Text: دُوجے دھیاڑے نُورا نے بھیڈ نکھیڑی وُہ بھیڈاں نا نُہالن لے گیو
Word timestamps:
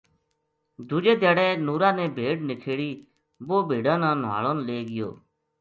دُوجے 0.87 1.13
دھیاڑے 1.21 1.47
نُورا 1.65 1.89
نے 1.97 2.05
بھیڈ 2.17 2.37
نکھیڑی 2.49 2.91
وُہ 3.47 3.57
بھیڈاں 3.69 3.97
نا 4.01 4.09
نُہالن 4.21 4.57
لے 4.67 4.77
گیو 4.89 5.09